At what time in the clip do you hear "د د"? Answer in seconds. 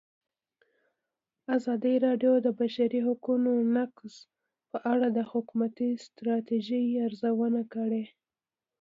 2.41-2.47